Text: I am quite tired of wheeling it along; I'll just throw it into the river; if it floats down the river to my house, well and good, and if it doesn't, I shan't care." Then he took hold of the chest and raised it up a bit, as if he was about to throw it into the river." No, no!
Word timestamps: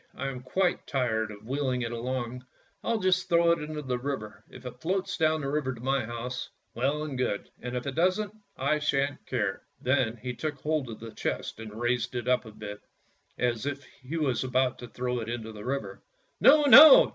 I 0.15 0.29
am 0.29 0.41
quite 0.41 0.87
tired 0.87 1.29
of 1.29 1.45
wheeling 1.45 1.83
it 1.83 1.91
along; 1.91 2.43
I'll 2.83 2.97
just 2.97 3.29
throw 3.29 3.51
it 3.51 3.61
into 3.61 3.83
the 3.83 3.99
river; 3.99 4.43
if 4.49 4.65
it 4.65 4.81
floats 4.81 5.15
down 5.15 5.41
the 5.41 5.47
river 5.47 5.75
to 5.75 5.79
my 5.79 6.03
house, 6.05 6.49
well 6.73 7.03
and 7.03 7.15
good, 7.19 7.51
and 7.61 7.75
if 7.77 7.85
it 7.85 7.93
doesn't, 7.93 8.33
I 8.57 8.79
shan't 8.79 9.23
care." 9.27 9.61
Then 9.79 10.17
he 10.17 10.33
took 10.33 10.55
hold 10.55 10.89
of 10.89 10.99
the 10.99 11.11
chest 11.11 11.59
and 11.59 11.79
raised 11.79 12.15
it 12.15 12.27
up 12.27 12.45
a 12.45 12.51
bit, 12.51 12.81
as 13.37 13.67
if 13.67 13.83
he 13.83 14.17
was 14.17 14.43
about 14.43 14.79
to 14.79 14.87
throw 14.87 15.19
it 15.19 15.29
into 15.29 15.51
the 15.51 15.63
river." 15.63 16.01
No, 16.41 16.63
no! 16.65 17.07